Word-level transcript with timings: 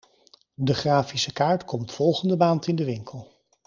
De 0.55 0.73
grafische 0.73 1.33
kaart 1.33 1.65
komt 1.65 1.91
volgende 1.91 2.37
maand 2.37 2.67
in 2.67 2.75
de 2.75 2.85
winkel. 2.85 3.27